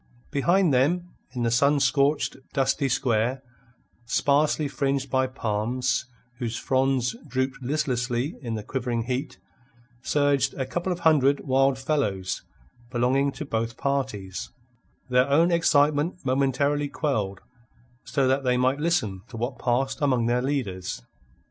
Behind 0.31 0.73
them 0.73 1.09
in 1.35 1.43
the 1.43 1.51
sun 1.51 1.79
scorched, 1.79 2.35
dusty 2.53 2.89
square, 2.89 3.43
sparsely 4.05 4.67
fringed 4.67 5.11
by 5.11 5.27
palms, 5.27 6.07
whose 6.39 6.57
fronds 6.57 7.15
drooped 7.27 7.61
listlessly 7.61 8.35
in 8.41 8.55
the 8.55 8.63
quivering 8.63 9.03
heat, 9.03 9.37
surged 10.01 10.55
a 10.55 10.65
couple 10.65 10.91
of 10.91 11.01
hundred 11.01 11.41
wild 11.41 11.77
fellows 11.77 12.41
belonging 12.89 13.31
to 13.33 13.45
both 13.45 13.77
parties, 13.77 14.49
their 15.07 15.29
own 15.29 15.51
excitement 15.51 16.15
momentarily 16.25 16.87
quelled 16.89 17.41
so 18.03 18.27
that 18.27 18.43
they 18.43 18.57
might 18.57 18.79
listen 18.79 19.21
to 19.27 19.37
what 19.37 19.59
passed 19.59 20.01
among 20.01 20.25
their 20.25 20.41
leaders. 20.41 21.03